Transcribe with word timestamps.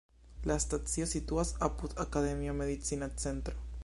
La 0.51 0.55
stacio 0.61 1.05
situas 1.11 1.51
apud 1.67 1.93
"Akademia 2.05 2.57
Medicina 2.63 3.11
Centro". 3.27 3.63